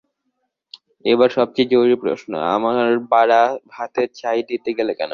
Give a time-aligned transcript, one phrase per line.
[1.05, 3.41] এবার সবচেয়ে জরুরী প্রশ্ন, আমার বাড়া
[3.73, 5.09] ভাতে ছাই দিতে গেলে কেন?